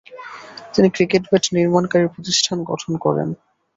তিনি 0.73 0.87
cricket 0.95 1.23
bat 1.29 1.45
নির্মাণকারী 1.55 2.05
প্রতিষ্ঠান 2.13 2.57
গঠন 2.63 2.91
করেন। 3.05 3.29